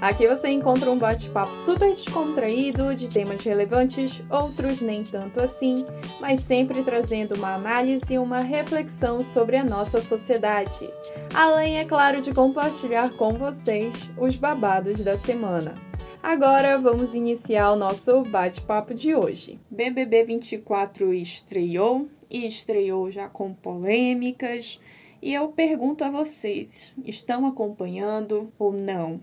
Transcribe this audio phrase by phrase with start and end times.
[0.00, 5.84] Aqui você encontra um bate-papo super descontraído de temas relevantes, outros nem tanto assim,
[6.20, 10.88] mas sempre trazendo uma análise e uma reflexão sobre a nossa sociedade.
[11.34, 15.74] Além, é claro, de compartilhar com vocês os babados da semana.
[16.22, 19.58] Agora vamos iniciar o nosso bate-papo de hoje.
[19.68, 24.80] BBB 24 estreou e estreou já com polêmicas.
[25.20, 29.20] E eu pergunto a vocês: estão acompanhando ou não?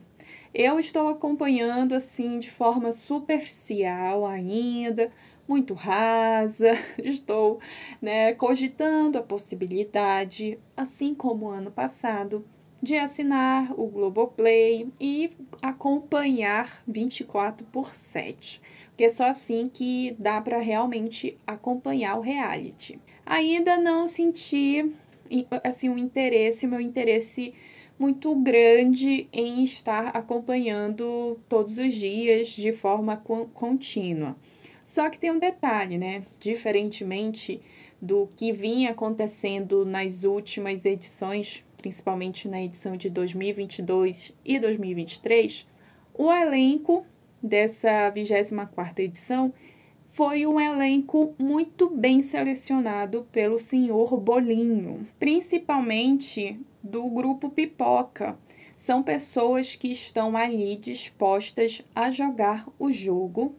[0.57, 5.11] Eu estou acompanhando assim de forma superficial ainda,
[5.45, 6.77] muito rasa.
[6.97, 7.59] Estou,
[8.01, 12.47] né, cogitando a possibilidade, assim como ano passado,
[12.81, 18.61] de assinar o Globoplay e acompanhar 24 por 7
[18.95, 22.97] porque é só assim que dá para realmente acompanhar o reality.
[23.25, 24.89] Ainda não senti
[25.65, 27.53] assim um interesse, meu interesse
[27.97, 34.35] muito grande em estar acompanhando todos os dias de forma contínua.
[34.85, 36.23] Só que tem um detalhe, né?
[36.39, 37.61] Diferentemente
[38.01, 45.67] do que vinha acontecendo nas últimas edições, principalmente na edição de 2022 e 2023,
[46.13, 47.05] o elenco
[47.41, 49.53] dessa 24ª edição
[50.11, 58.37] foi um elenco muito bem selecionado pelo senhor Bolinho, principalmente do grupo Pipoca.
[58.77, 63.55] São pessoas que estão ali dispostas a jogar o jogo,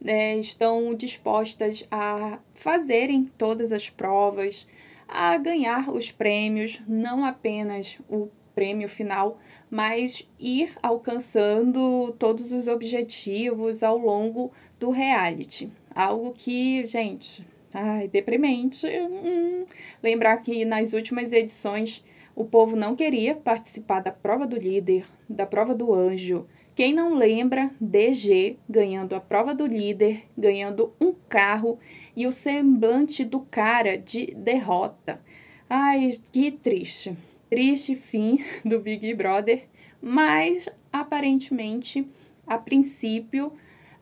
[0.00, 0.36] né?
[0.38, 4.66] estão dispostas a fazerem todas as provas,
[5.06, 9.38] a ganhar os prêmios, não apenas o prêmio final,
[9.70, 15.70] mas ir alcançando todos os objetivos ao longo do reality.
[15.94, 18.86] Algo que, gente, ai, deprimente.
[18.86, 19.66] Hum.
[20.02, 22.02] Lembrar que nas últimas edições
[22.40, 26.46] o povo não queria participar da prova do líder, da prova do anjo.
[26.74, 31.78] Quem não lembra, DG ganhando a prova do líder, ganhando um carro
[32.16, 35.20] e o semblante do cara de derrota.
[35.68, 37.16] Ai, que triste
[37.50, 39.64] triste fim do Big Brother,
[40.00, 42.08] mas aparentemente,
[42.46, 43.48] a princípio,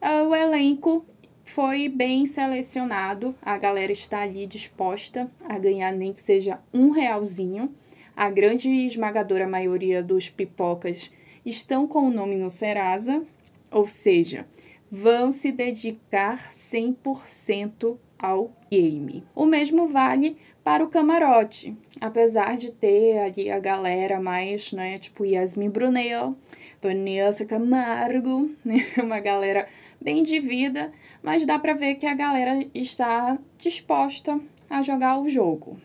[0.02, 1.04] uh, o elenco
[1.46, 7.74] foi bem selecionado, a galera está ali disposta a ganhar nem que seja um realzinho.
[8.18, 11.08] A grande esmagadora maioria dos pipocas
[11.46, 13.24] estão com o nome no Serasa,
[13.70, 14.44] ou seja,
[14.90, 19.22] vão se dedicar 100% ao game.
[19.36, 25.24] O mesmo vale para o camarote, apesar de ter ali a galera mais, né, tipo
[25.24, 26.36] Yasmin Brunel,
[26.82, 29.68] Vanessa Camargo, né, uma galera
[30.00, 30.90] bem de vida,
[31.22, 35.78] mas dá para ver que a galera está disposta a jogar o jogo,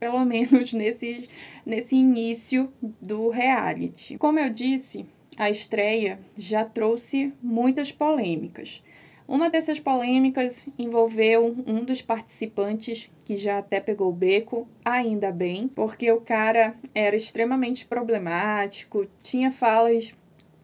[0.00, 1.28] pelo menos nesse,
[1.64, 4.18] nesse início do reality.
[4.18, 5.06] Como eu disse,
[5.36, 8.82] a estreia já trouxe muitas polêmicas.
[9.28, 15.68] Uma dessas polêmicas envolveu um dos participantes que já até pegou o beco, ainda bem,
[15.68, 20.12] porque o cara era extremamente problemático, tinha falas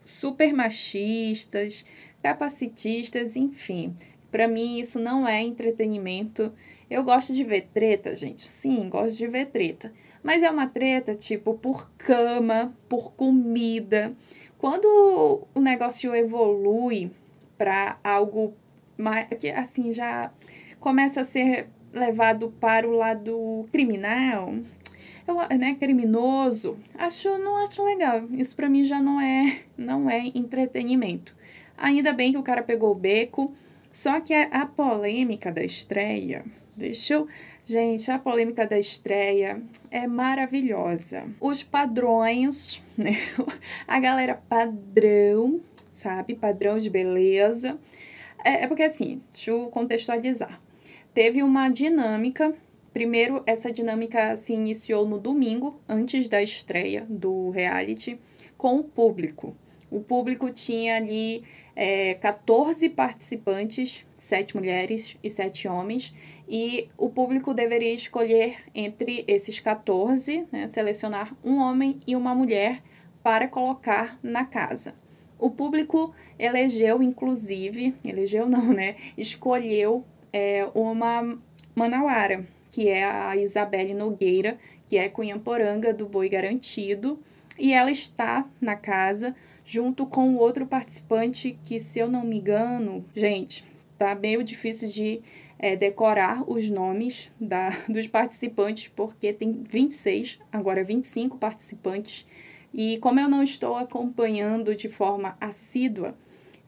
[0.03, 1.85] super machistas,
[2.21, 3.95] capacitistas, enfim.
[4.29, 6.51] Para mim isso não é entretenimento.
[6.89, 8.43] Eu gosto de ver treta, gente.
[8.43, 9.91] Sim, gosto de ver treta.
[10.23, 14.15] Mas é uma treta tipo por cama, por comida.
[14.57, 17.11] Quando o negócio evolui
[17.57, 18.53] para algo
[18.97, 20.31] mais, que assim já
[20.79, 24.53] começa a ser levado para o lado criminal,
[25.27, 28.23] eu, né, criminoso, acho não acho legal.
[28.31, 31.35] Isso para mim já não é não é entretenimento.
[31.77, 33.53] Ainda bem que o cara pegou o beco,
[33.91, 36.45] só que a, polêmica da estreia,
[36.77, 37.27] deixa eu,
[37.63, 39.61] gente, a polêmica da estreia
[39.91, 41.27] é maravilhosa.
[41.41, 43.17] Os padrões, né?
[43.87, 45.61] A galera padrão
[45.97, 46.35] sabe?
[46.35, 47.77] Padrão de beleza.
[48.43, 50.61] É, é porque assim, deixa eu contextualizar.
[51.13, 52.53] Teve uma dinâmica.
[52.93, 58.19] Primeiro, essa dinâmica se iniciou no domingo, antes da estreia do reality,
[58.57, 59.55] com o público.
[59.89, 61.43] O público tinha ali
[61.75, 66.13] é, 14 participantes, 7 mulheres e 7 homens,
[66.47, 72.81] e o público deveria escolher entre esses 14, né, selecionar um homem e uma mulher
[73.21, 74.95] para colocar na casa.
[75.37, 78.95] O público elegeu, inclusive, elegeu não, né?
[79.17, 80.03] Escolheu
[80.33, 81.37] é, uma
[81.75, 84.57] manauara, que é a Isabelle Nogueira,
[84.87, 87.19] que é cunhamporanga do Boi Garantido,
[87.59, 89.35] e ela está na casa
[89.65, 93.65] junto com outro participante que, se eu não me engano, gente,
[93.97, 95.21] tá meio difícil de
[95.59, 102.25] é, decorar os nomes da, dos participantes, porque tem 26, agora 25 participantes.
[102.73, 106.15] E como eu não estou acompanhando de forma assídua,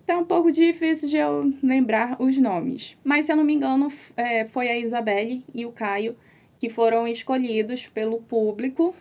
[0.06, 2.98] tá um pouco difícil de eu lembrar os nomes.
[3.04, 6.16] Mas, se eu não me engano, é, foi a Isabelle e o Caio
[6.60, 8.94] que foram escolhidos pelo público,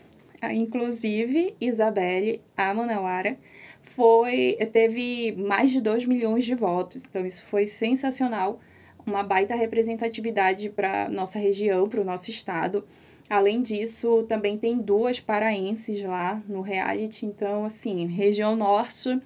[0.52, 3.36] inclusive Isabelle, a Manauara,
[3.82, 7.02] foi, teve mais de 2 milhões de votos.
[7.04, 8.60] Então, isso foi sensacional,
[9.08, 12.84] uma baita representatividade para nossa região, para o nosso estado.
[13.28, 17.26] Além disso, também tem duas paraenses lá no reality.
[17.26, 19.20] Então, assim, região norte,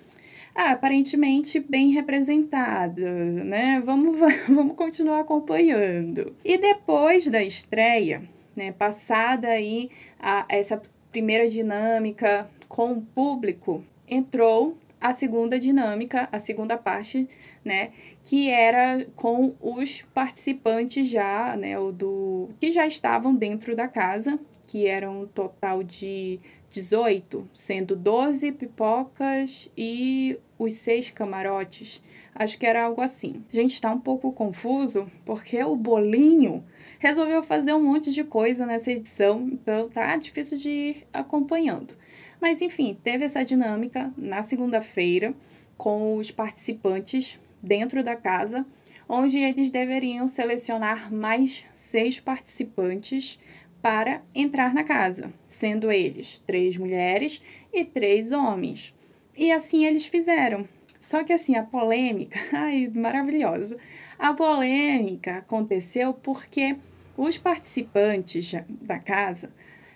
[0.55, 3.81] ah, aparentemente bem representada, né?
[3.84, 4.19] Vamos,
[4.49, 6.34] vamos continuar acompanhando.
[6.44, 8.23] E depois da estreia,
[8.56, 16.38] né, passada aí a, essa primeira dinâmica com o público, entrou a segunda dinâmica, a
[16.38, 17.29] segunda parte,
[17.64, 17.90] né,
[18.22, 24.38] que era com os participantes já, né, o do que já estavam dentro da casa,
[24.66, 26.40] que eram um total de
[26.70, 32.00] 18, sendo 12 pipocas e os seis camarotes.
[32.34, 33.44] Acho que era algo assim.
[33.52, 36.64] Gente, está um pouco confuso porque o bolinho
[36.98, 41.94] resolveu fazer um monte de coisa nessa edição, então tá difícil de ir acompanhando.
[42.40, 45.34] Mas enfim, teve essa dinâmica na segunda-feira
[45.76, 48.67] com os participantes dentro da casa,
[49.09, 53.38] onde eles deveriam selecionar mais seis participantes
[53.81, 57.43] para entrar na casa, sendo eles três mulheres
[57.73, 58.94] e três homens.
[59.37, 60.69] E assim eles fizeram.
[61.00, 63.76] Só que assim, a polêmica, ai, maravilhosa.
[64.19, 66.76] A polêmica aconteceu porque
[67.17, 69.53] os participantes da casa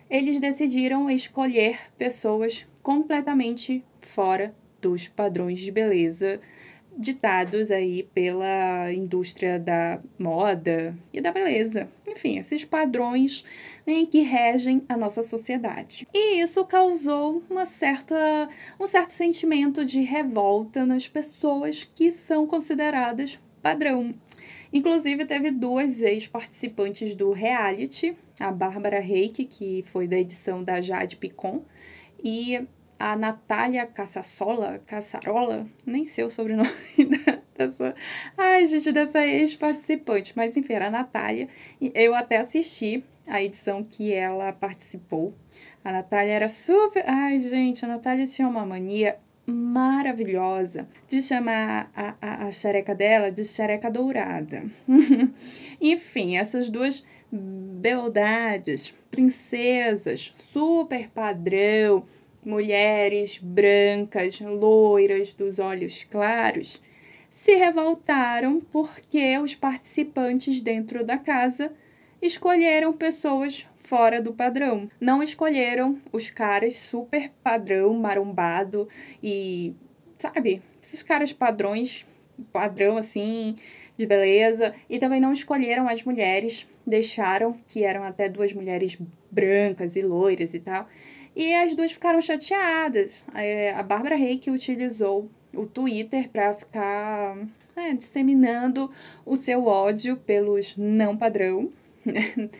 [0.08, 6.40] eles decidiram escolher pessoas completamente fora dos padrões de beleza
[6.96, 11.88] ditados aí pela indústria da moda e da beleza.
[12.06, 13.44] Enfim, esses padrões
[13.86, 16.08] né, que regem a nossa sociedade.
[16.12, 18.48] E isso causou uma certa,
[18.80, 24.14] um certo sentimento de revolta nas pessoas que são consideradas padrão.
[24.72, 31.16] Inclusive, teve duas ex-participantes do reality, a Bárbara Reik, que foi da edição da Jade
[31.16, 31.64] Picon,
[32.22, 32.66] e
[32.98, 36.70] a Natália Caçassola, Caçarola, nem sei o sobrenome
[37.56, 37.94] dessa,
[38.36, 41.48] ai gente, dessa ex-participante, mas enfim, era a Natália,
[41.80, 45.34] eu até assisti a edição que ela participou,
[45.84, 52.14] a Natália era super, ai gente, a Natália tinha uma mania maravilhosa de chamar a,
[52.20, 54.64] a, a xereca dela de xereca dourada.
[55.80, 62.04] Enfim, essas duas beldades, princesas, super padrão,
[62.46, 66.80] mulheres brancas, loiras, dos olhos claros,
[67.32, 71.72] se revoltaram porque os participantes dentro da casa
[72.22, 74.88] escolheram pessoas fora do padrão.
[75.00, 78.88] Não escolheram os caras super padrão, marombado
[79.20, 79.74] e,
[80.16, 82.06] sabe, esses caras padrões,
[82.52, 83.56] padrão assim,
[83.96, 84.72] de beleza.
[84.88, 88.96] E também não escolheram as mulheres, deixaram que eram até duas mulheres
[89.30, 90.88] brancas e loiras e tal.
[91.36, 93.22] E as duas ficaram chateadas.
[93.34, 97.36] É, a Bárbara Reik utilizou o Twitter para ficar
[97.76, 98.90] é, disseminando
[99.24, 101.70] o seu ódio pelos não padrão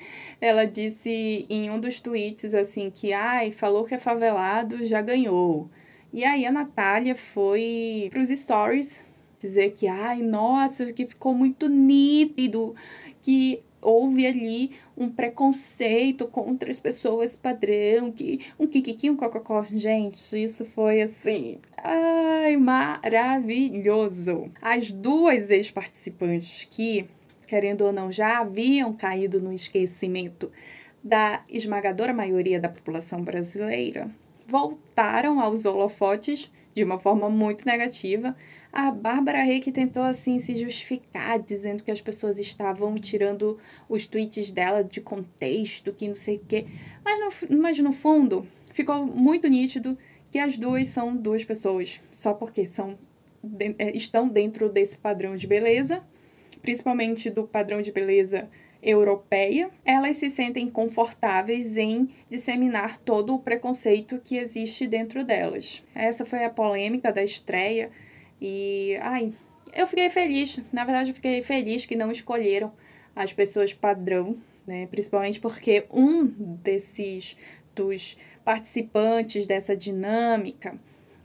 [0.41, 5.71] Ela disse em um dos tweets assim que, ai, falou que é favelado, já ganhou.
[6.13, 9.05] E aí a Natália foi para os stories
[9.39, 12.75] dizer que, ai, nossa, que ficou muito nítido,
[13.21, 19.65] que houve ali um preconceito contra as pessoas padrão, que um kikiki, um cococó.
[19.71, 24.51] Gente, isso foi assim, ai, maravilhoso.
[24.61, 27.07] As duas ex-participantes que
[27.47, 30.51] querendo ou não, já haviam caído no esquecimento
[31.03, 34.11] da esmagadora maioria da população brasileira,
[34.47, 38.37] voltaram aos holofotes de uma forma muito negativa.
[38.71, 44.51] A Bárbara Reik tentou assim se justificar, dizendo que as pessoas estavam tirando os tweets
[44.51, 46.67] dela de contexto, que não sei o quê.
[47.03, 49.97] Mas no, mas no fundo, ficou muito nítido
[50.31, 52.99] que as duas são duas pessoas, só porque são,
[53.79, 56.05] é, estão dentro desse padrão de beleza
[56.67, 58.49] principalmente do padrão de beleza
[58.83, 65.83] europeia, elas se sentem confortáveis em disseminar todo o preconceito que existe dentro delas.
[65.95, 67.91] Essa foi a polêmica da estreia
[68.41, 69.33] e ai,
[69.73, 72.73] eu fiquei feliz, na verdade eu fiquei feliz que não escolheram
[73.15, 74.87] as pessoas padrão, né?
[74.91, 77.37] Principalmente porque um desses
[77.75, 80.79] dos participantes dessa dinâmica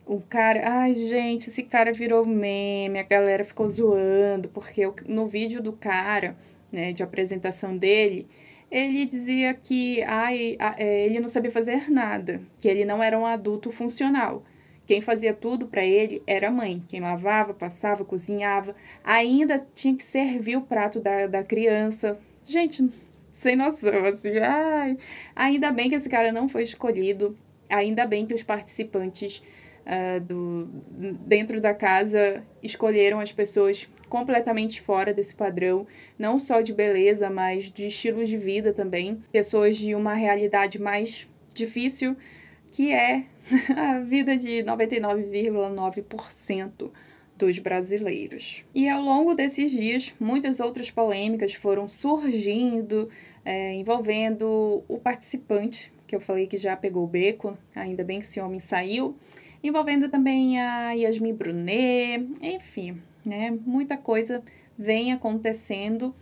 [0.05, 5.61] o cara, ai gente, esse cara virou meme, a galera ficou zoando, porque no vídeo
[5.61, 6.35] do cara,
[6.71, 8.27] né, de apresentação dele,
[8.69, 13.25] ele dizia que ai, é, ele não sabia fazer nada, que ele não era um
[13.25, 14.43] adulto funcional.
[14.87, 16.83] Quem fazia tudo para ele era a mãe.
[16.87, 22.19] Quem lavava, passava, cozinhava, ainda tinha que servir o prato da, da criança.
[22.43, 22.89] Gente,
[23.31, 24.97] sem noção, assim, ai.
[25.35, 27.37] Ainda bem que esse cara não foi escolhido,
[27.69, 29.41] ainda bem que os participantes
[29.85, 30.65] uh, do,
[31.25, 35.87] dentro da casa escolheram as pessoas completamente fora desse padrão,
[36.19, 39.23] não só de beleza, mas de estilo de vida também.
[39.31, 42.17] Pessoas de uma realidade mais difícil,
[42.71, 43.25] que é
[43.75, 46.91] a vida de 99,9%
[47.37, 48.63] dos brasileiros.
[48.75, 53.09] E ao longo desses dias, muitas outras polêmicas foram surgindo,
[53.43, 58.25] é, envolvendo o participante, que eu falei que já pegou o beco, ainda bem que
[58.25, 59.17] esse homem saiu,
[59.63, 63.51] envolvendo também a Yasmin Brunet, enfim, né?
[63.65, 64.43] Muita coisa
[64.77, 66.13] vem acontecendo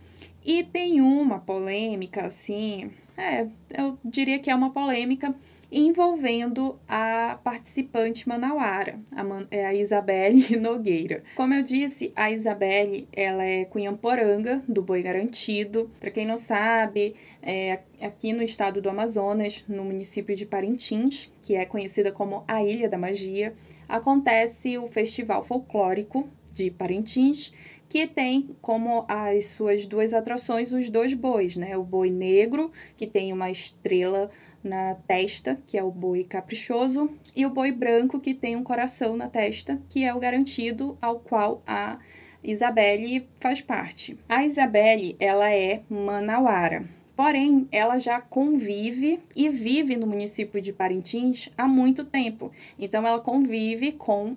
[0.44, 5.34] e tem uma polêmica, assim, é, eu diria que é uma polêmica
[5.70, 11.22] envolvendo a participante manauara, a, Man é a Isabelle Nogueira.
[11.36, 15.90] Como eu disse, a Isabelle, ela é cunhamporanga do Boi Garantido.
[16.00, 21.54] Para quem não sabe, é aqui no estado do Amazonas, no município de Parintins, que
[21.54, 23.54] é conhecida como a Ilha da Magia,
[23.88, 27.52] acontece o Festival Folclórico de Parintins,
[27.88, 31.76] que tem como as suas duas atrações os dois bois, né?
[31.76, 34.30] O boi negro, que tem uma estrela
[34.62, 39.16] na testa, que é o boi caprichoso, e o boi branco, que tem um coração
[39.16, 41.98] na testa, que é o garantido ao qual a
[42.42, 44.18] Isabelle faz parte.
[44.28, 46.84] A Isabelle, ela é manauara.
[47.14, 52.50] Porém, ela já convive e vive no município de Parintins há muito tempo.
[52.78, 54.36] Então, ela convive com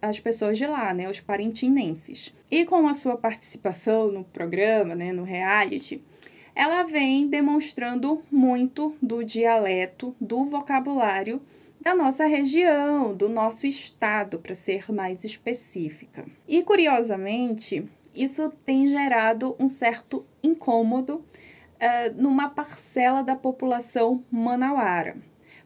[0.00, 2.32] as pessoas de lá, né, os parintinenses.
[2.50, 6.02] E com a sua participação no programa, né, no reality,
[6.54, 11.40] ela vem demonstrando muito do dialeto, do vocabulário
[11.80, 16.24] da nossa região, do nosso estado, para ser mais específica.
[16.46, 25.16] E curiosamente, isso tem gerado um certo incômodo uh, numa parcela da população manauara,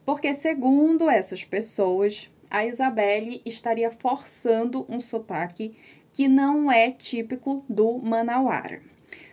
[0.07, 5.76] porque, segundo essas pessoas, a Isabelle estaria forçando um sotaque
[6.12, 8.81] que não é típico do manauara.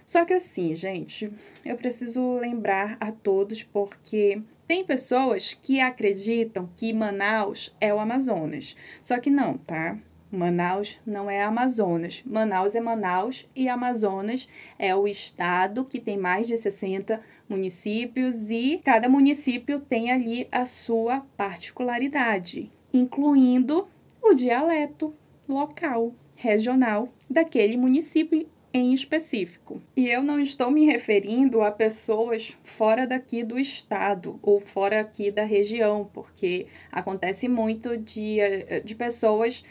[0.06, 1.32] Só que assim, gente,
[1.66, 8.76] eu preciso lembrar a todos porque tem pessoas que acreditam que Manaus é o Amazonas.
[9.02, 9.98] Só que não, tá?
[10.32, 12.24] Manaus não é Amazonas.
[12.26, 18.82] Manaus é Manaus e Amazonas é o estado que tem mais de 60 municípios e
[18.84, 23.88] cada município tem ali a sua particularidade, incluindo
[24.22, 25.14] o dialeto
[25.48, 29.82] local, regional daquele município em específico.
[29.96, 35.30] E eu não estou me referindo a pessoas fora daqui do estado ou fora aqui
[35.30, 39.64] da região, porque acontece muito de, eh, de pessoas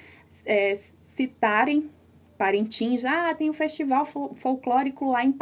[0.46, 0.78] é,
[1.16, 1.90] citarem
[2.38, 3.04] Parintins.
[3.04, 4.06] Ah, tem um festival
[4.36, 5.32] folclórico lá em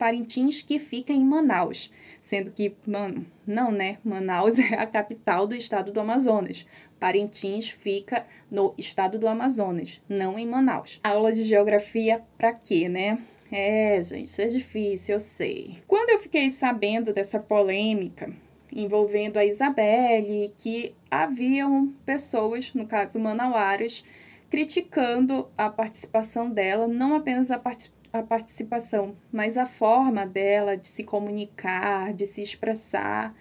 [0.00, 1.90] Parintins que fica em Manaus.
[2.22, 3.98] Sendo que, mano, não, né?
[4.02, 6.64] Manaus é a capital do estado do Amazonas.
[6.98, 10.98] Parintins fica no estado do Amazonas, não em Manaus.
[11.04, 13.18] Aula de geografia para quê, né?
[13.52, 15.82] É, gente, isso é difícil, eu sei.
[15.86, 18.32] Quando eu fiquei sabendo dessa polêmica
[18.72, 24.02] envolvendo a Isabelle, que haviam pessoas, no caso manauaras,
[24.48, 30.88] criticando a participação dela, não apenas a, part a participação, mas a forma dela de
[30.88, 33.34] se comunicar, de se expressar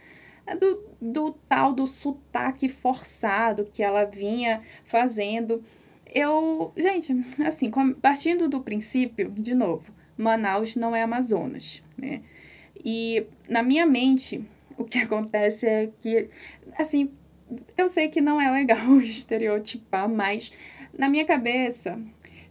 [0.46, 5.64] é do, do tal do sotaque forçado que ela vinha fazendo.
[6.06, 7.14] Eu, gente,
[7.46, 7.70] assim,
[8.02, 12.22] partindo do princípio, de novo, Manaus não é Amazonas, né?
[12.84, 14.44] E na minha mente,
[14.78, 16.30] o que acontece é que,
[16.78, 17.12] assim,
[17.78, 20.52] eu sei que não é legal estereotipar, mas
[20.98, 22.00] na minha cabeça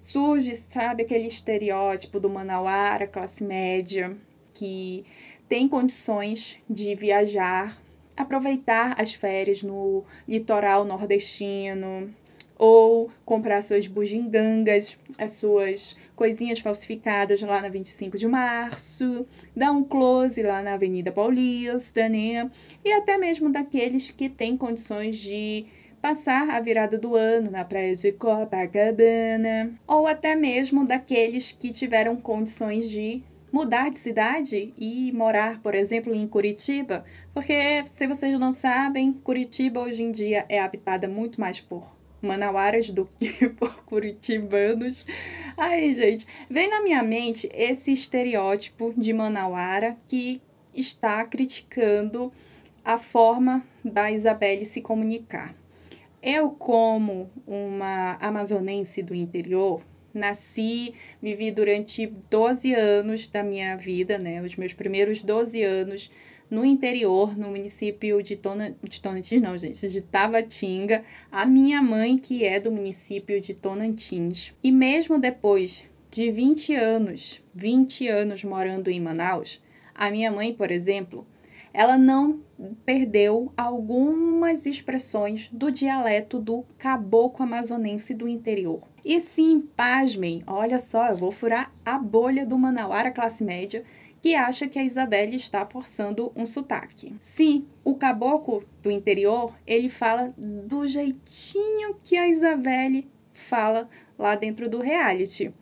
[0.00, 4.16] surge, sabe, aquele estereótipo do manauara, classe média,
[4.52, 5.04] que
[5.48, 7.76] tem condições de viajar
[8.18, 12.12] aproveitar as férias no litoral nordestino
[12.58, 19.24] ou comprar suas bugigangas, as suas coisinhas falsificadas lá na 25 de março,
[19.54, 22.50] dar um close lá na Avenida Paulista, né?
[22.84, 25.66] E até mesmo daqueles que têm condições de
[26.00, 32.16] passar a virada do ano na praia de Copacabana, ou até mesmo daqueles que tiveram
[32.16, 38.52] condições de mudar de cidade e morar, por exemplo, em Curitiba, porque se vocês não
[38.52, 45.06] sabem, Curitiba hoje em dia é habitada muito mais por manauaras do que por curitibanos.
[45.56, 50.42] Ai, gente, vem na minha mente esse estereótipo de manauara que
[50.74, 52.32] está criticando
[52.84, 55.54] a forma da Isabelle se comunicar.
[56.22, 59.82] Eu, como uma amazonense do interior,
[60.12, 66.10] nasci, vivi durante 12 anos da minha vida, né, os meus primeiros 12 anos
[66.50, 72.16] no interior, no município de, Tona, de Tonantins, não, gente, de Tabatinga, a minha mãe,
[72.16, 74.52] que é do município de Tonantins.
[74.64, 79.62] E mesmo depois de 20 anos, 20 anos morando em Manaus,
[79.94, 81.26] a minha mãe, por exemplo,
[81.72, 82.40] ela não
[82.84, 88.82] perdeu algumas expressões do dialeto do caboclo amazonense do interior.
[89.04, 93.84] E sim, pasmem, olha só, eu vou furar a bolha do Manauara classe média
[94.20, 97.14] que acha que a Isabelle está forçando um sotaque.
[97.22, 104.68] Sim, o caboclo do interior, ele fala do jeitinho que a Isabelle fala lá dentro
[104.68, 105.54] do reality.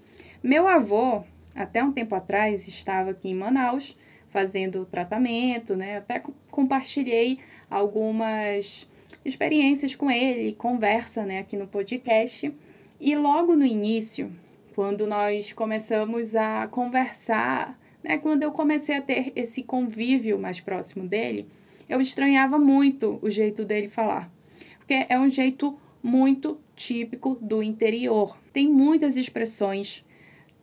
[0.43, 1.23] Meu avô,
[1.55, 3.97] até um tempo atrás, estava aqui em Manaus
[4.37, 5.97] fazendo tratamento, né?
[5.97, 7.39] Até compartilhei
[7.71, 8.87] algumas
[9.25, 12.53] experiências com ele, conversa, né, aqui no podcast.
[13.01, 14.31] E logo no início,
[14.75, 21.09] quando nós começamos a conversar né, quando eu comecei a ter esse convívio mais próximo
[21.09, 21.47] dele,
[21.89, 24.31] eu estranhava muito o jeito dele falar.
[24.77, 28.37] Porque é um jeito muito típico do interior.
[28.53, 30.05] Tem muitas expressões,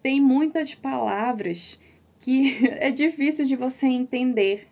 [0.04, 1.80] tem muitas palavras
[2.24, 4.66] que é difícil de você entender.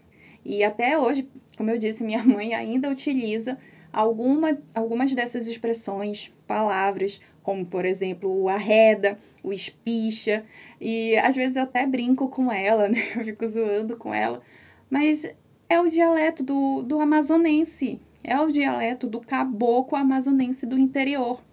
[0.43, 3.59] E até hoje, como eu disse, minha mãe ainda utiliza
[3.91, 10.45] alguma, algumas dessas expressões, palavras, como por exemplo o arreda, o espicha,
[10.79, 12.99] e às vezes eu até brinco com ela, né?
[13.15, 14.41] Eu fico zoando com ela,
[14.89, 15.29] mas
[15.69, 21.43] é o dialeto do, do amazonense, é o dialeto do caboclo amazonense do interior.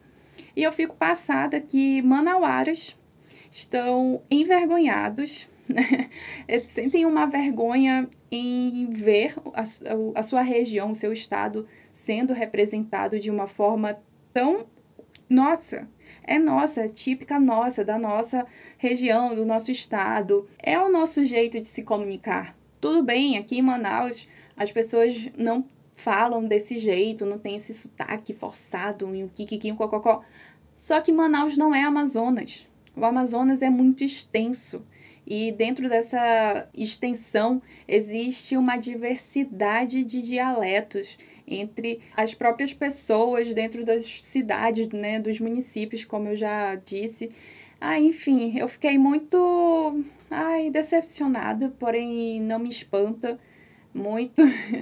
[0.54, 2.96] E eu fico passada que manauaras
[3.50, 5.48] estão envergonhados?
[6.68, 9.64] sentem uma vergonha em ver a,
[10.14, 13.98] a sua região, o seu estado sendo representado de uma forma
[14.32, 14.66] tão
[15.28, 15.86] nossa,
[16.24, 18.46] é nossa, é típica nossa, da nossa
[18.78, 20.48] região, do nosso estado.
[20.58, 22.56] É o nosso jeito de se comunicar.
[22.80, 24.26] Tudo bem, aqui em Manaus
[24.56, 30.22] as pessoas não falam desse jeito, não tem esse sotaque forçado, um o kikiki, cococó.
[30.78, 32.66] Só que Manaus não é Amazonas.
[32.96, 34.84] O Amazonas é muito extenso.
[35.30, 44.06] E dentro dessa extensão existe uma diversidade de dialetos entre as próprias pessoas dentro das
[44.06, 47.30] cidades, né, dos municípios, como eu já disse.
[47.78, 53.38] Ah, enfim, eu fiquei muito ai, decepcionada, porém não me espanta
[53.98, 54.40] muito.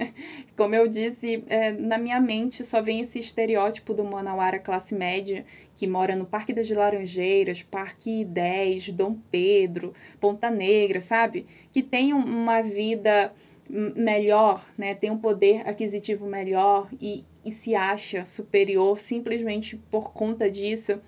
[0.55, 5.45] Como eu disse, é, na minha mente só vem esse estereótipo do Manauara classe média,
[5.75, 11.45] que mora no Parque das Laranjeiras, Parque 10, Dom Pedro, Ponta Negra, sabe?
[11.71, 13.33] Que tem uma vida
[13.69, 14.95] melhor, né?
[14.95, 20.99] Tem um poder aquisitivo melhor e, e se acha superior simplesmente por conta disso.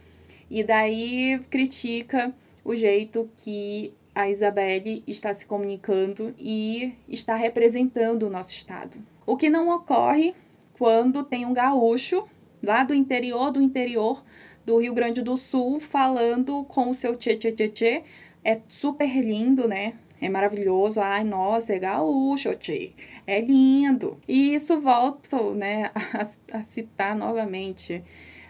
[0.49, 8.29] E daí critica o jeito que a Isabelle está se comunicando e está representando o
[8.29, 8.97] nosso estado.
[9.25, 10.36] O que não ocorre
[10.73, 12.27] quando tem um gaúcho
[12.62, 14.21] lá do interior do interior
[14.65, 18.03] do Rio Grande do Sul falando com o seu tchê tchê tchê tchê.
[18.43, 19.93] É super lindo, né?
[20.19, 20.99] É maravilhoso.
[20.99, 22.91] Ai, nossa, é gaúcho, tchê.
[23.25, 24.19] É lindo.
[24.27, 28.03] E isso volto, né, a, a citar novamente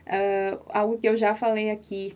[0.08, 2.15] uh, algo que eu já falei aqui,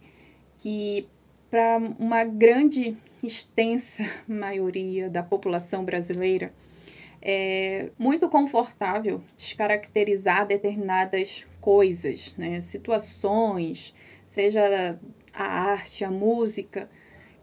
[0.57, 1.07] que
[1.51, 6.53] para uma grande extensa maioria da população brasileira,
[7.21, 12.59] é muito confortável descaracterizar determinadas coisas, né?
[12.59, 13.93] situações,
[14.27, 14.99] seja
[15.33, 16.89] a arte, a música,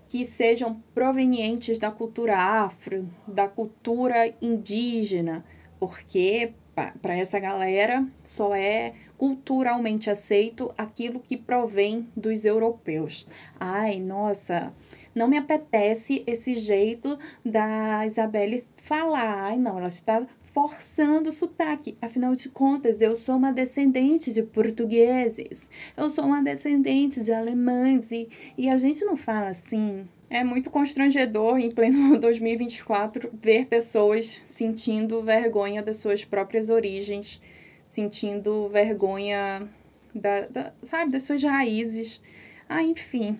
[0.08, 5.44] que sejam provenientes da cultura afro, da cultura indígena,
[5.78, 13.26] porque para essa galera só é culturalmente aceito aquilo que provém dos europeus.
[13.58, 14.72] Ai, nossa,
[15.14, 19.44] não me apetece esse jeito da Isabelle falar.
[19.44, 21.96] Ai, não, ela está forçando o sotaque.
[22.00, 28.10] Afinal de contas, eu sou uma descendente de portugueses, eu sou uma descendente de alemães
[28.10, 30.06] e, e a gente não fala assim.
[30.28, 37.40] É muito constrangedor em pleno 2024 ver pessoas sentindo vergonha das suas próprias origens,
[37.88, 39.68] sentindo vergonha
[40.14, 42.20] da, da, sabe, das suas raízes.
[42.68, 43.36] Ah, enfim,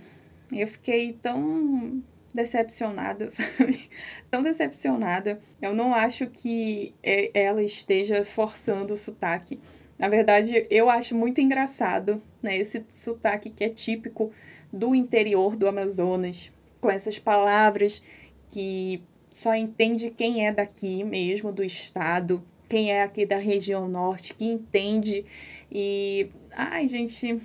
[0.52, 2.02] eu fiquei tão
[2.34, 3.90] decepcionada, sabe?
[4.30, 5.40] Tão decepcionada.
[5.60, 9.58] Eu não acho que é, ela esteja forçando o sotaque.
[9.98, 14.32] Na verdade, eu acho muito engraçado, né, esse sotaque que é típico
[14.72, 18.02] do interior do Amazonas, com essas palavras
[18.50, 24.32] que só entende quem é daqui mesmo, do estado, quem é aqui da região norte,
[24.32, 25.24] que entende.
[25.70, 27.38] E, ai, gente,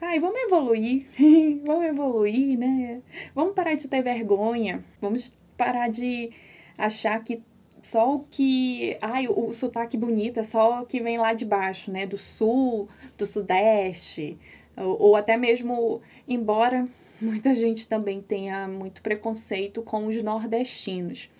[0.00, 1.06] ai, vamos evoluir,
[1.64, 3.02] vamos evoluir, né?
[3.34, 6.30] Vamos parar de ter vergonha, vamos parar de
[6.76, 7.42] achar que
[7.80, 8.96] só o que.
[9.00, 12.06] Ai, o, sotaque bonito é só o que vem lá de baixo, né?
[12.06, 14.38] Do sul, do sudeste,
[14.76, 16.88] ou, ou até mesmo, embora
[17.20, 21.30] muita gente também tenha muito preconceito com os nordestinos.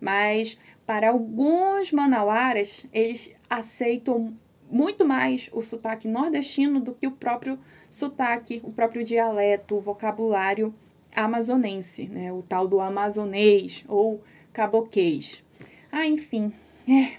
[0.00, 4.34] Mas para alguns manauaras, eles aceitam
[4.70, 10.72] muito mais o sotaque nordestino do que o próprio sotaque, o próprio dialeto, o vocabulário
[11.14, 12.32] amazonense, né?
[12.32, 15.42] O tal do amazonês ou caboquês.
[15.90, 16.52] Ah, enfim,
[16.88, 17.16] é,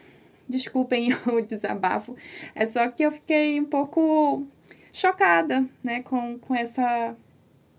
[0.48, 2.16] desculpem o desabafo,
[2.56, 4.48] é só que eu fiquei um pouco
[4.94, 7.16] chocada, né, com, com essa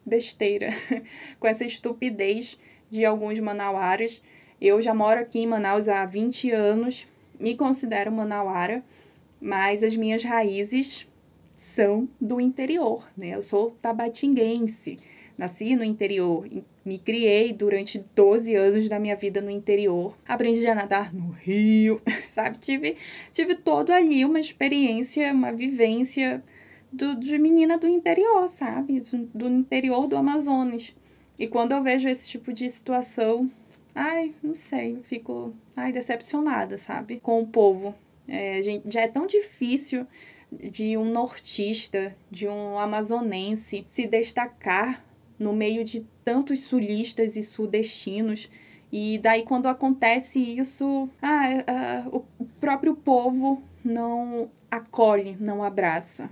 [0.04, 0.72] besteira,
[1.38, 2.58] com essa estupidez
[2.90, 4.20] de alguns manauaras.
[4.60, 7.06] Eu já moro aqui em Manaus há 20 anos,
[7.38, 8.82] me considero manauara,
[9.42, 11.04] mas as minhas raízes
[11.74, 13.34] são do interior, né?
[13.34, 14.98] Eu sou tabatinguense,
[15.36, 16.46] nasci no interior,
[16.84, 20.16] me criei durante 12 anos da minha vida no interior.
[20.28, 22.00] Aprendi a nadar no rio,
[22.30, 22.58] sabe?
[22.58, 22.96] Tive,
[23.32, 26.40] tive todo ali uma experiência, uma vivência
[26.92, 29.00] do, de menina do interior, sabe?
[29.00, 30.94] Do, do interior do Amazonas.
[31.36, 33.50] E quando eu vejo esse tipo de situação,
[33.92, 37.18] ai, não sei, fico ai, decepcionada, sabe?
[37.18, 37.92] Com o povo.
[38.32, 40.06] É, gente, já é tão difícil
[40.50, 45.04] de um nortista, de um amazonense se destacar
[45.38, 48.48] no meio de tantos sulistas e sudestinos.
[48.90, 52.24] E daí, quando acontece isso, ah, ah, o
[52.58, 56.30] próprio povo não acolhe, não abraça.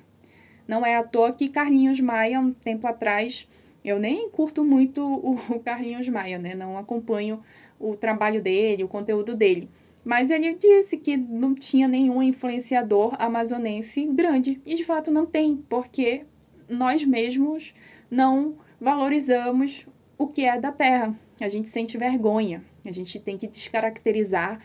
[0.67, 3.47] Não é à toa que Carlinhos Maia, um tempo atrás,
[3.85, 6.55] eu nem curto muito o Carlinhos Maia, né?
[6.55, 7.45] Não acompanho
[7.79, 9.69] o trabalho dele, o conteúdo dele.
[10.11, 14.61] Mas ele disse que não tinha nenhum influenciador amazonense grande.
[14.67, 16.27] E de fato não tem, porque
[16.69, 17.73] nós mesmos
[18.11, 19.87] não valorizamos
[20.19, 21.17] o que é da terra.
[21.41, 24.61] A gente sente vergonha, a gente tem que descaracterizar,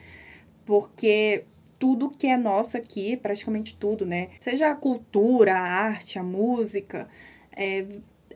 [0.65, 1.45] porque
[1.77, 4.29] tudo que é nosso aqui, praticamente tudo, né?
[4.39, 7.07] Seja a cultura, a arte, a música,
[7.55, 7.85] é,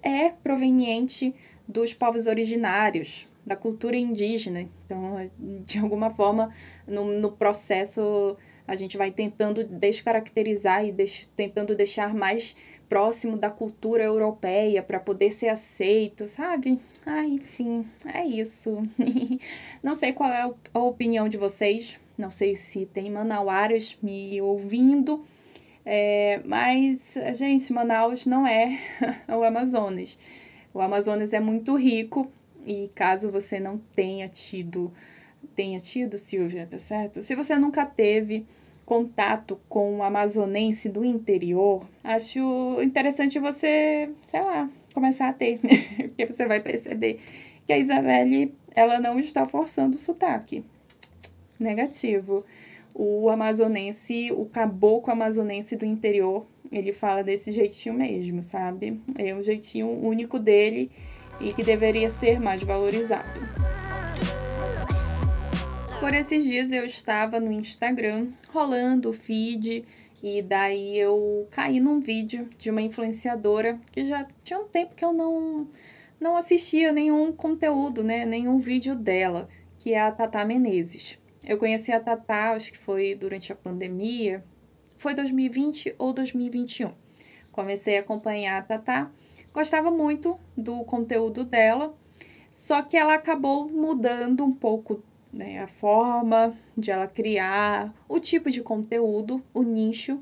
[0.04, 1.34] é proveniente
[1.68, 4.62] dos povos originários, da cultura indígena.
[4.86, 5.30] Então,
[5.66, 6.54] de alguma forma,
[6.88, 12.56] no, no processo, a gente vai tentando descaracterizar e deix, tentando deixar mais
[12.88, 16.80] próximo da cultura europeia para poder ser aceito, sabe?
[17.04, 18.84] Ah, enfim, é isso.
[19.82, 25.26] não sei qual é a opinião de vocês, não sei se tem manauaras me ouvindo,
[25.84, 28.80] é, mas, gente, Manaus não é
[29.28, 30.20] o Amazonas.
[30.72, 32.32] O Amazonas é muito rico
[32.66, 34.92] e caso você não tenha tido,
[35.56, 37.22] tenha tido, Silvia, tá certo?
[37.22, 38.46] Se você nunca teve
[38.86, 45.60] contato com o amazonense do interior, acho interessante você, sei lá, começar a ter,
[45.96, 47.20] porque você vai perceber
[47.68, 50.64] que a Isabelle, ela não está forçando o sotaque.
[51.60, 52.44] Negativo.
[52.96, 59.00] O amazonense, o caboclo amazonense do interior, ele fala desse jeitinho mesmo, sabe?
[59.18, 60.90] É um jeitinho único dele
[61.40, 63.28] e que deveria ser mais valorizado.
[66.00, 69.86] Por esses dias eu estava no Instagram rolando o feed
[70.24, 75.04] e daí eu caí num vídeo de uma influenciadora que já tinha um tempo que
[75.04, 75.68] eu não
[76.20, 79.48] não assistia nenhum conteúdo, né, nenhum vídeo dela,
[79.78, 81.18] que é a Tata Menezes.
[81.46, 84.44] Eu conheci a Tata, acho que foi durante a pandemia,
[84.98, 86.92] foi 2020 ou 2021.
[87.52, 89.12] Comecei a acompanhar a Tata,
[89.54, 91.94] gostava muito do conteúdo dela,
[92.52, 98.50] só que ela acabou mudando um pouco né, a forma de ela criar, o tipo
[98.50, 100.20] de conteúdo, o nicho,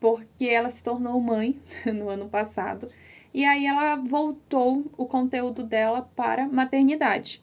[0.00, 2.88] porque ela se tornou mãe no ano passado
[3.32, 7.42] e aí ela voltou o conteúdo dela para maternidade.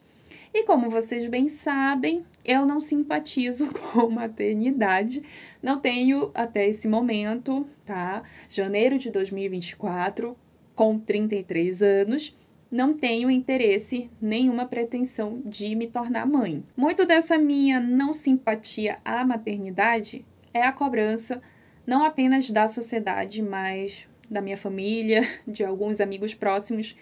[0.52, 5.22] E como vocês bem sabem, eu não simpatizo com maternidade,
[5.62, 8.22] não tenho até esse momento, tá?
[8.48, 10.36] Janeiro de 2024,
[10.78, 12.38] com 33 anos,
[12.70, 16.62] não tenho interesse, nenhuma pretensão de me tornar mãe.
[16.76, 21.42] Muito dessa minha não simpatia à maternidade é a cobrança
[21.84, 26.94] não apenas da sociedade, mas da minha família, de alguns amigos próximos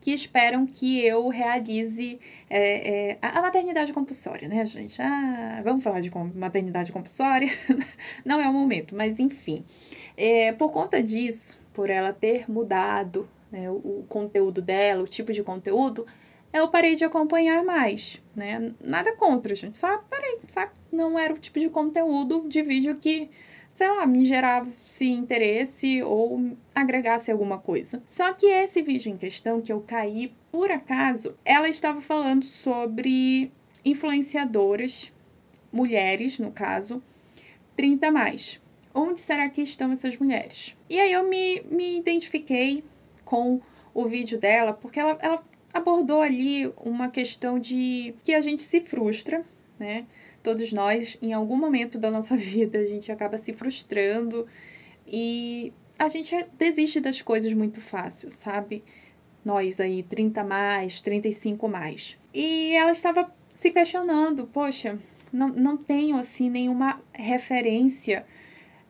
[0.00, 5.00] que esperam que eu realize é, é, a maternidade compulsória, né, gente?
[5.00, 7.48] Ah, vamos falar de maternidade compulsória?
[8.26, 9.64] Não é o momento, mas enfim.
[10.16, 15.42] É, por conta disso, por ela ter mudado né, o, conteúdo dela, o tipo de
[15.42, 16.06] conteúdo,
[16.52, 18.72] eu parei de acompanhar mais, né?
[18.80, 19.78] Nada contra, gente.
[19.78, 20.72] Só parei, sabe?
[20.90, 23.30] Não era o tipo de conteúdo de vídeo que,
[23.70, 28.02] sei lá, me gerava-se interesse ou agregasse alguma coisa.
[28.08, 33.52] Só que esse vídeo em questão que eu caí por acaso, ela estava falando sobre
[33.84, 35.12] influenciadoras,
[35.72, 37.00] mulheres, no caso,
[37.76, 38.60] 30 mais.
[38.92, 40.74] Onde será que estão essas mulheres?
[40.88, 42.82] E aí eu me, me identifiquei
[43.24, 43.60] com
[43.94, 48.80] o vídeo dela, porque ela, ela abordou ali uma questão de que a gente se
[48.80, 49.44] frustra,
[49.78, 50.06] né?
[50.42, 54.46] Todos nós, em algum momento da nossa vida, a gente acaba se frustrando
[55.06, 58.82] e a gente desiste das coisas muito fácil, sabe?
[59.44, 62.16] Nós aí, 30 mais, 35 mais.
[62.34, 64.98] E ela estava se questionando, poxa,
[65.32, 68.26] não, não tenho assim nenhuma referência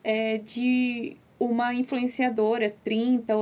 [0.03, 3.33] é, de uma influenciadora 30,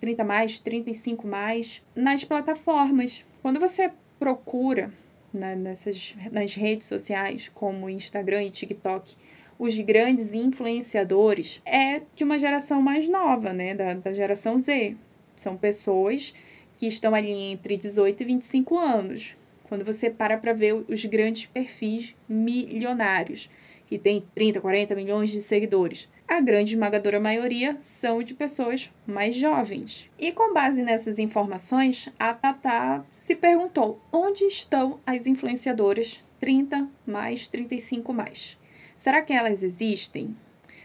[0.00, 3.24] 30 mais, 35 mais nas plataformas.
[3.42, 4.90] Quando você procura
[5.32, 9.16] né, nessas, nas redes sociais, como Instagram e TikTok,
[9.58, 13.74] os grandes influenciadores, é de uma geração mais nova, né?
[13.74, 14.96] Da, da geração Z.
[15.36, 16.34] São pessoas
[16.76, 19.36] que estão ali entre 18 e 25 anos.
[19.64, 23.48] Quando você para para ver os grandes perfis milionários,
[23.86, 29.36] que tem 30, 40 milhões de seguidores a grande esmagadora maioria são de pessoas mais
[29.36, 30.10] jovens.
[30.18, 37.46] E com base nessas informações, a Tata se perguntou: onde estão as influenciadoras 30 mais
[37.46, 38.58] 35 mais?
[38.96, 40.34] Será que elas existem?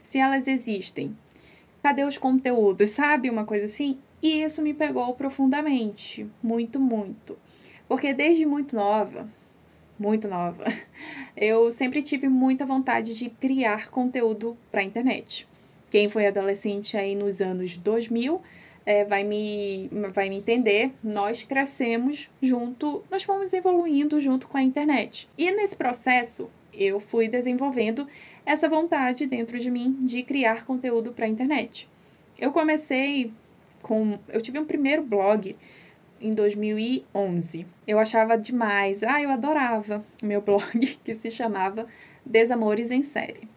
[0.03, 1.17] Se elas existem,
[1.81, 2.89] cadê os conteúdos?
[2.89, 3.97] Sabe uma coisa assim?
[4.21, 7.37] E isso me pegou profundamente, muito, muito.
[7.87, 9.29] Porque desde muito nova,
[9.99, 10.63] muito nova,
[11.35, 15.47] eu sempre tive muita vontade de criar conteúdo para a internet.
[15.91, 18.41] Quem foi adolescente aí nos anos 2000
[18.85, 20.91] é, vai, me, vai me entender.
[21.03, 25.27] Nós crescemos junto, nós fomos evoluindo junto com a internet.
[25.37, 28.07] E nesse processo, eu fui desenvolvendo
[28.45, 31.87] essa vontade dentro de mim de criar conteúdo para a internet.
[32.37, 33.31] Eu comecei
[33.81, 34.17] com.
[34.27, 35.55] Eu tive um primeiro blog
[36.21, 37.65] em 2011.
[37.87, 41.87] Eu achava demais, ah, eu adorava o meu blog que se chamava
[42.25, 43.47] Desamores em Série.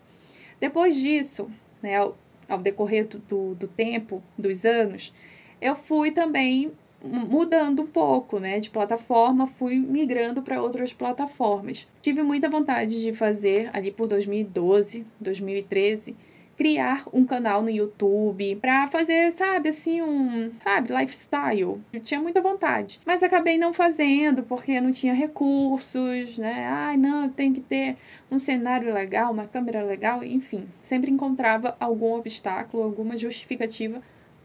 [0.61, 1.51] Depois disso,
[1.83, 2.17] né, ao,
[2.49, 5.13] ao decorrer do, do, do tempo, dos anos,
[5.61, 6.73] eu fui também
[7.05, 11.87] mudando um pouco, né, de plataforma, fui migrando para outras plataformas.
[12.01, 16.15] Tive muita vontade de fazer ali por 2012, 2013
[16.63, 21.81] criar um canal no YouTube para fazer, sabe, assim, um, sabe, lifestyle.
[21.93, 26.69] Eu tinha muita vontade, mas acabei não fazendo porque não tinha recursos, né?
[26.69, 27.97] Ai, não, tem que ter
[28.31, 34.01] um cenário legal, uma câmera legal, enfim, sempre encontrava algum obstáculo, alguma justificativa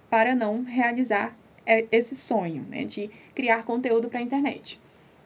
[0.09, 4.79] para não realizar é, esse sonho, né, de criar conteúdo para a internet.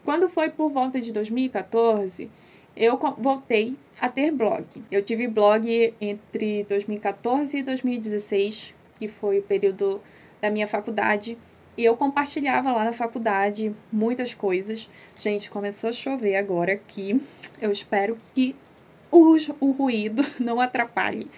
[0.04, 2.30] Quando foi por volta de 2014,
[2.76, 4.66] eu voltei a ter blog.
[4.92, 10.02] Eu tive blog entre 2014 e 2016, que foi o período
[10.42, 11.38] da minha faculdade,
[11.78, 14.90] e eu compartilhava lá na faculdade muitas coisas.
[15.18, 17.22] Gente, começou a chover agora aqui.
[17.62, 18.56] Eu espero que
[19.10, 21.30] o, o ruído não atrapalhe.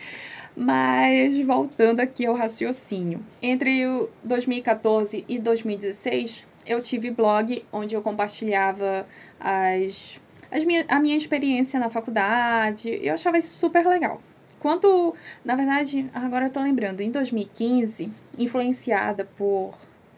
[0.56, 3.24] Mas voltando aqui ao raciocínio.
[3.42, 3.84] Entre
[4.24, 9.08] 2014 e 2016, eu tive blog onde eu compartilhava
[9.40, 10.22] as
[10.54, 13.00] as minha, a minha experiência na faculdade.
[13.02, 14.22] Eu achava isso super legal.
[14.60, 19.74] Quando, na verdade, agora eu tô lembrando, em 2015, influenciada por,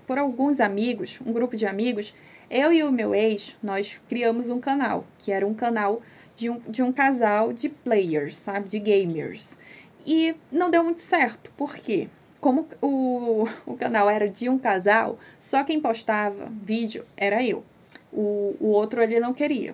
[0.05, 2.13] por alguns amigos, um grupo de amigos,
[2.49, 6.01] eu e o meu ex, nós criamos um canal, que era um canal
[6.35, 8.67] de um, de um casal de players, sabe?
[8.67, 9.57] De gamers.
[10.05, 11.49] E não deu muito certo.
[11.55, 12.09] Por quê?
[12.41, 17.63] Como o, o canal era de um casal, só quem postava vídeo era eu.
[18.11, 19.73] O, o outro ele não queria.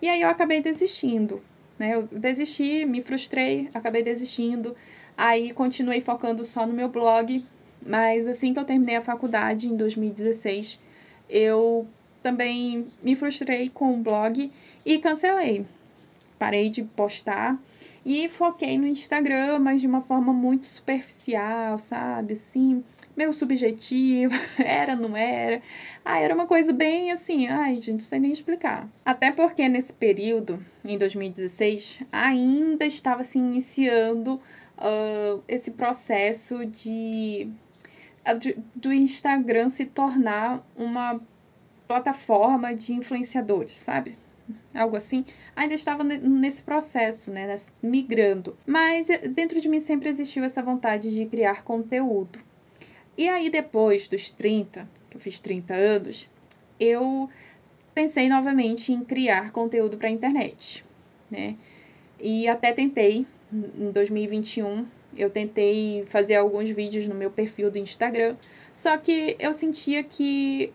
[0.00, 1.42] E aí eu acabei desistindo,
[1.78, 1.94] né?
[1.94, 4.76] Eu desisti, me frustrei, acabei desistindo.
[5.16, 7.42] Aí continuei focando só no meu blog,
[7.84, 10.78] mas assim que eu terminei a faculdade em 2016,
[11.28, 11.86] eu
[12.22, 14.50] também me frustrei com o blog
[14.84, 15.64] e cancelei.
[16.38, 17.58] Parei de postar
[18.04, 22.34] e foquei no Instagram, mas de uma forma muito superficial, sabe?
[22.34, 22.84] Assim,
[23.16, 25.62] meio subjetiva, era, não era.
[26.04, 28.88] Ah, era uma coisa bem assim, ai, gente, não sei nem explicar.
[29.04, 34.34] Até porque nesse período, em 2016, ainda estava se iniciando
[34.76, 37.48] uh, esse processo de,
[38.38, 41.20] de, do Instagram se tornar uma
[41.88, 44.18] plataforma de influenciadores, sabe?
[44.74, 45.24] algo assim,
[45.54, 48.56] ainda estava nesse processo, né, migrando.
[48.66, 52.38] Mas eh, dentro de mim sempre existiu essa vontade de criar conteúdo.
[53.16, 56.28] E aí depois dos 30, que eu fiz 30 anos,
[56.78, 57.30] eu
[57.94, 60.84] pensei novamente em criar conteúdo para a internet,
[61.30, 61.56] né?
[62.20, 68.36] E até tentei em 2021, eu tentei fazer alguns vídeos no meu perfil do Instagram,
[68.74, 70.72] só que eu sentia que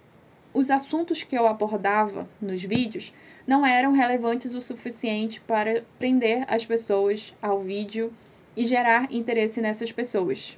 [0.54, 3.14] os assuntos que eu abordava nos vídeos
[3.46, 8.12] não eram relevantes o suficiente para prender as pessoas ao vídeo
[8.56, 10.58] e gerar interesse nessas pessoas.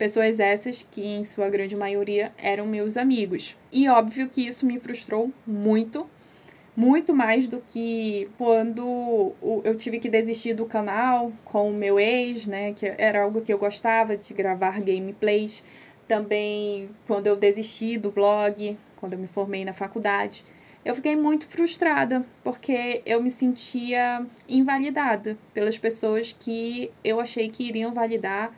[0.00, 3.54] Pessoas essas que, em sua grande maioria, eram meus amigos.
[3.70, 6.08] E óbvio que isso me frustrou muito,
[6.74, 12.46] muito mais do que quando eu tive que desistir do canal com o meu ex,
[12.46, 12.72] né?
[12.72, 15.62] Que era algo que eu gostava de gravar gameplays.
[16.08, 20.42] Também quando eu desisti do blog, quando eu me formei na faculdade,
[20.82, 27.64] eu fiquei muito frustrada porque eu me sentia invalidada pelas pessoas que eu achei que
[27.64, 28.50] iriam validar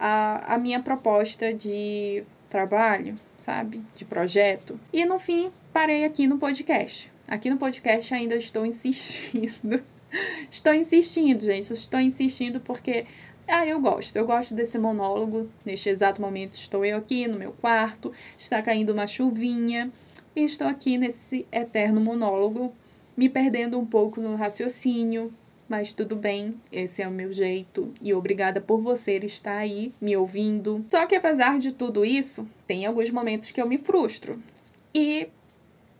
[0.00, 3.82] a, a minha proposta de trabalho, sabe?
[3.94, 4.80] De projeto.
[4.90, 7.12] E no fim, parei aqui no podcast.
[7.28, 9.82] Aqui no podcast ainda estou insistindo.
[10.50, 11.70] estou insistindo, gente.
[11.70, 13.06] Estou insistindo porque
[13.46, 14.16] ah, eu gosto.
[14.16, 15.50] Eu gosto desse monólogo.
[15.66, 19.92] Neste exato momento estou eu aqui no meu quarto, está caindo uma chuvinha
[20.34, 22.72] e estou aqui nesse eterno monólogo,
[23.16, 25.32] me perdendo um pouco no raciocínio,
[25.70, 30.16] mas tudo bem, esse é o meu jeito e obrigada por você estar aí me
[30.16, 30.84] ouvindo.
[30.90, 34.42] Só que apesar de tudo isso, tem alguns momentos que eu me frustro.
[34.92, 35.28] E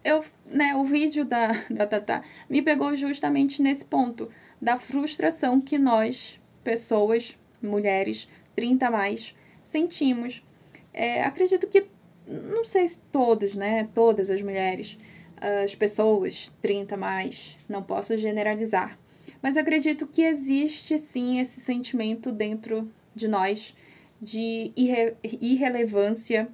[0.02, 4.28] eu, né, o vídeo da, da Tata me pegou justamente nesse ponto
[4.60, 10.42] da frustração que nós, pessoas, mulheres, 30 a mais, sentimos.
[10.92, 11.86] É, acredito que,
[12.26, 13.88] não sei se todos, né?
[13.94, 14.98] Todas as mulheres,
[15.36, 18.98] as pessoas 30 a mais, não posso generalizar.
[19.42, 23.74] Mas acredito que existe sim esse sentimento dentro de nós
[24.20, 26.48] de irre irrelevância,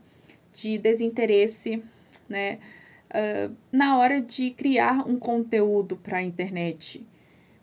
[0.52, 1.82] de desinteresse,
[2.28, 2.58] né?
[3.10, 7.04] Uh, na hora de criar um conteúdo para a internet.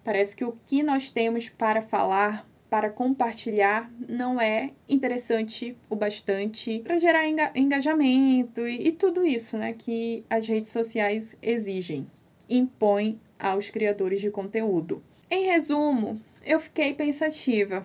[0.04, 6.80] Parece que o que nós temos para falar para compartilhar não é interessante o bastante
[6.80, 12.08] para gerar enga engajamento e, e, tudo isso né, que as redes sociais exigem,
[12.50, 15.04] impõem aos criadores de conteúdo.
[15.36, 17.84] Em resumo, eu fiquei pensativa,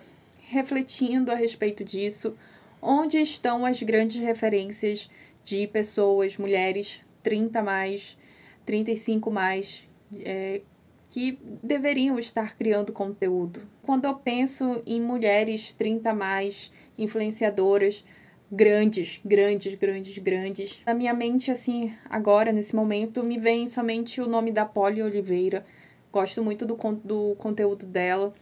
[0.49, 2.37] refletindo a respeito disso,
[2.79, 5.09] onde estão as grandes referências
[5.43, 8.15] de pessoas, mulheres 30 mais,
[8.67, 9.83] 35 mais,
[10.13, 10.61] é,
[11.09, 13.67] que deveriam estar criando conteúdo.
[13.81, 18.05] Quando eu penso em mulheres 30 mais, influenciadoras,
[18.51, 24.27] grandes, grandes, grandes, grandes, na minha mente, assim, agora, nesse momento, me vem somente o
[24.27, 25.65] nome da Polly Oliveira.
[26.11, 28.33] Gosto muito do, do conteúdo dela.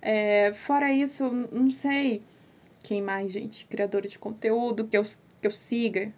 [0.00, 2.22] É, fora isso, não sei
[2.82, 6.12] quem mais, gente, criadora de conteúdo que eu, que eu siga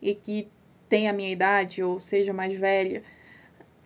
[0.00, 0.48] e que
[0.88, 3.02] tenha a minha idade ou seja mais velha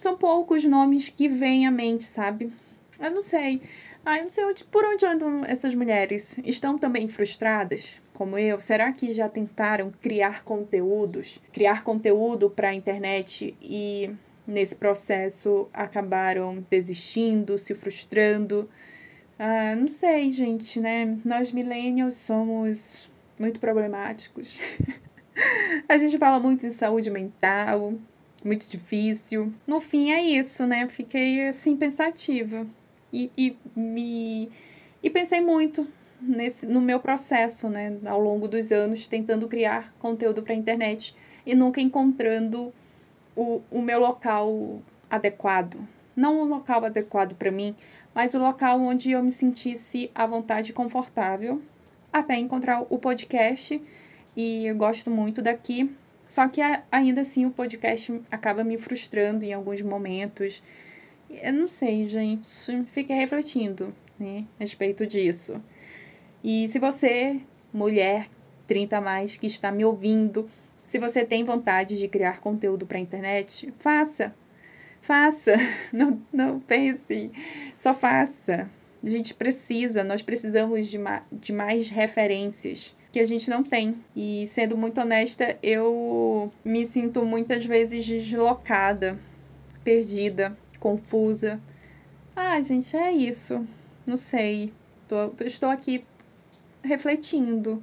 [0.00, 2.50] são poucos nomes que vêm à mente, sabe?
[2.98, 3.60] Eu não sei.
[4.04, 6.38] Ah, eu não sei onde, por onde andam essas mulheres.
[6.42, 8.58] Estão também frustradas, como eu?
[8.58, 14.10] Será que já tentaram criar conteúdos, criar conteúdo para a internet e
[14.46, 18.68] nesse processo acabaram desistindo, se frustrando?
[19.38, 21.18] Ah, não sei, gente, né?
[21.24, 24.56] Nós millennials somos muito problemáticos.
[25.88, 27.94] a gente fala muito em saúde mental,
[28.44, 29.52] muito difícil.
[29.66, 30.86] No fim é isso, né?
[30.88, 32.66] Fiquei assim pensativa
[33.12, 34.50] e, e me
[35.02, 35.86] e pensei muito
[36.20, 41.14] nesse no meu processo, né, ao longo dos anos tentando criar conteúdo para internet
[41.46, 42.72] e nunca encontrando
[43.36, 45.78] o, o meu local adequado.
[46.14, 47.74] Não o local adequado para mim,
[48.14, 51.62] mas o local onde eu me sentisse à vontade e confortável,
[52.12, 53.80] até encontrar o podcast.
[54.36, 55.94] E eu gosto muito daqui,
[56.28, 60.62] só que ainda assim o podcast acaba me frustrando em alguns momentos.
[61.28, 62.48] Eu não sei, gente.
[62.92, 65.62] Fiquei refletindo né, a respeito disso.
[66.42, 67.40] E se você,
[67.72, 68.28] mulher
[68.66, 70.48] 30 a mais, que está me ouvindo,
[70.90, 74.34] se você tem vontade de criar conteúdo para a internet, faça.
[75.00, 75.54] Faça.
[75.92, 77.30] Não, não pense.
[77.80, 78.68] Só faça.
[79.00, 84.04] A gente precisa, nós precisamos de, ma de mais referências que a gente não tem.
[84.16, 89.16] E sendo muito honesta, eu me sinto muitas vezes deslocada,
[89.84, 91.60] perdida, confusa.
[92.34, 93.64] Ah, gente, é isso.
[94.04, 94.72] Não sei.
[95.06, 96.04] Tô, estou aqui
[96.82, 97.80] refletindo,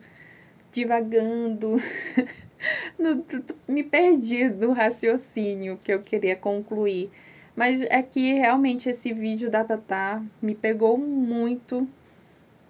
[0.73, 1.81] divagando.
[2.97, 3.23] no,
[3.67, 7.09] me perdi no raciocínio que eu queria concluir.
[7.55, 11.87] Mas é que realmente esse vídeo da Tatá me pegou muito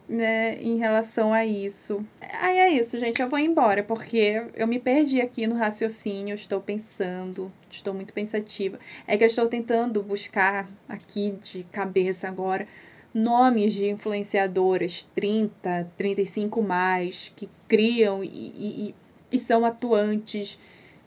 [0.08, 2.06] né, em relação a isso.
[2.22, 3.22] Aí é isso, gente.
[3.22, 6.36] Eu vou embora, porque eu me perdi aqui no raciocínio.
[6.36, 8.80] Estou pensando, estou muito pensativa.
[9.06, 12.66] É que eu estou tentando buscar aqui de cabeça agora
[13.14, 18.96] nomes de influenciadoras 30, 35 mais, que criam e, e,
[19.32, 20.60] e são atuantes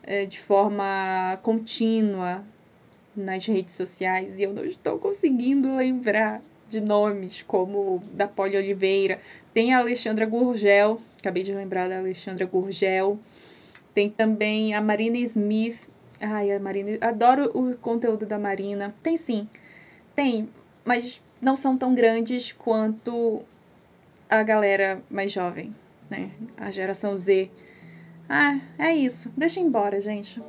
[0.02, 2.44] é, de forma contínua
[3.16, 9.20] nas redes sociais e eu não estou conseguindo lembrar de nomes como da Poli Oliveira.
[9.52, 13.18] Tem a Alexandra Gurgel, acabei de lembrar da Alexandra Gurgel.
[13.92, 15.88] Tem também a Marina Smith.
[16.20, 18.94] Ai, a Marina, adoro o conteúdo da Marina.
[19.02, 19.48] Tem sim.
[20.14, 20.48] Tem,
[20.84, 23.42] mas não são tão grandes quanto
[24.28, 25.74] a galera mais jovem,
[26.08, 26.30] né?
[26.56, 27.50] A geração Z.
[28.30, 29.30] Ah, é isso.
[29.36, 30.40] Deixa embora, gente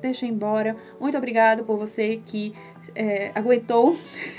[0.00, 0.76] deixa embora.
[0.98, 2.54] Muito obrigada por você que
[2.94, 3.96] é, aguentou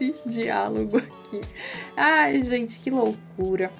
[0.00, 1.40] esse diálogo aqui.
[1.96, 3.70] Ai, gente, que loucura.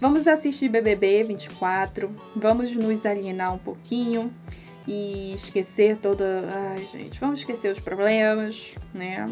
[0.00, 4.32] Vamos assistir BBB 24, vamos nos alienar um pouquinho
[4.86, 6.42] e esquecer toda.
[6.50, 9.28] Ai, gente, vamos esquecer os problemas, né?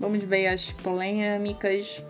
[0.00, 2.02] Vamos ver as polêmicas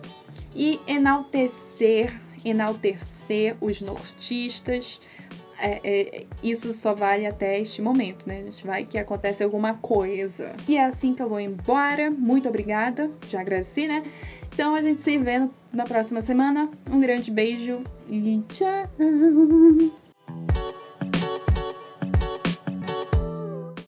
[0.55, 5.01] e enaltecer, enaltecer os nortistas,
[5.61, 8.39] é, é, isso só vale até este momento, né?
[8.39, 10.53] A gente vai que acontece alguma coisa.
[10.67, 12.09] E é assim que eu vou embora.
[12.09, 13.11] Muito obrigada.
[13.29, 14.03] Já agradeci, né?
[14.53, 16.69] Então a gente se vê na próxima semana.
[16.89, 18.89] Um grande beijo e tchau!